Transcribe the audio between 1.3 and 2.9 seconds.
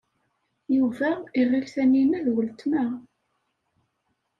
iɣil Tanina d weltma.